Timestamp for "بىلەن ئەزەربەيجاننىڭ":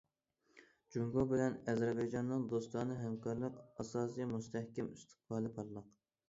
1.33-2.47